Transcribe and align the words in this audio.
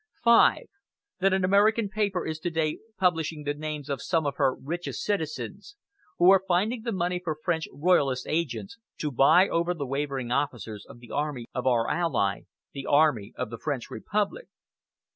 "5. 0.23 0.63
That 1.19 1.31
an 1.31 1.45
American 1.45 1.87
paper 1.87 2.25
is 2.25 2.39
to 2.39 2.49
day 2.49 2.79
publishing 2.97 3.43
the 3.43 3.53
names 3.53 3.87
of 3.87 4.01
some 4.01 4.25
of 4.25 4.37
her 4.37 4.55
richest 4.55 5.03
citizens, 5.03 5.75
who 6.17 6.31
are 6.31 6.41
finding 6.47 6.81
the 6.81 6.91
money 6.91 7.21
for 7.23 7.35
French 7.43 7.67
Royalist 7.71 8.25
agents, 8.27 8.79
to 8.97 9.11
buy 9.11 9.47
over 9.47 9.75
the 9.75 9.85
wavering 9.85 10.31
officers 10.31 10.87
of 10.87 11.01
the 11.01 11.11
army 11.11 11.45
of 11.53 11.67
our 11.67 11.87
ally, 11.87 12.45
the 12.73 12.87
army 12.87 13.31
of 13.35 13.51
the 13.51 13.59
French 13.59 13.91
Republic! 13.91 14.47